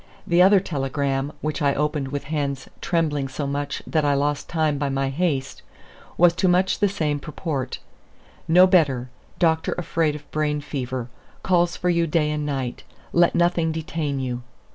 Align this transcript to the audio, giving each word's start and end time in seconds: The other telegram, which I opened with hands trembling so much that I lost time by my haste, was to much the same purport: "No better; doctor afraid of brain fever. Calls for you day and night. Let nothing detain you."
The 0.25 0.41
other 0.41 0.59
telegram, 0.59 1.31
which 1.41 1.61
I 1.61 1.75
opened 1.75 2.07
with 2.07 2.23
hands 2.23 2.67
trembling 2.81 3.27
so 3.27 3.45
much 3.45 3.83
that 3.85 4.03
I 4.03 4.15
lost 4.15 4.49
time 4.49 4.79
by 4.79 4.89
my 4.89 5.09
haste, 5.11 5.61
was 6.17 6.33
to 6.37 6.47
much 6.47 6.79
the 6.79 6.89
same 6.89 7.19
purport: 7.19 7.77
"No 8.47 8.65
better; 8.65 9.11
doctor 9.37 9.73
afraid 9.77 10.15
of 10.15 10.31
brain 10.31 10.59
fever. 10.59 11.09
Calls 11.43 11.77
for 11.77 11.91
you 11.91 12.07
day 12.07 12.31
and 12.31 12.47
night. 12.47 12.83
Let 13.13 13.35
nothing 13.35 13.71
detain 13.71 14.19
you." 14.19 14.41